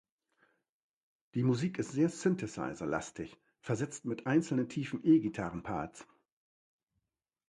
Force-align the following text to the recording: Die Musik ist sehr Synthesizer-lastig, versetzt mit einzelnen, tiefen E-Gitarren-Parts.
Die 1.35 1.43
Musik 1.43 1.77
ist 1.77 1.91
sehr 1.91 2.09
Synthesizer-lastig, 2.09 3.37
versetzt 3.59 4.03
mit 4.05 4.25
einzelnen, 4.25 4.67
tiefen 4.67 5.01
E-Gitarren-Parts. 5.05 6.07